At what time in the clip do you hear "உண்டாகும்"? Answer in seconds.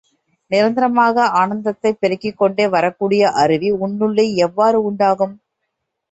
4.83-5.35